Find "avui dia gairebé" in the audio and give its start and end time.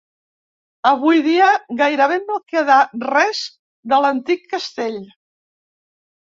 0.91-2.17